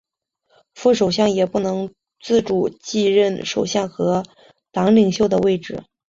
[0.73, 4.23] 副首相也不能自动继任首相和
[4.71, 5.83] 党领袖的位置。